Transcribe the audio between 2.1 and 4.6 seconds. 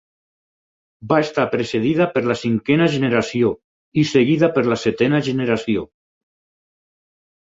per la Cinquena generació i seguida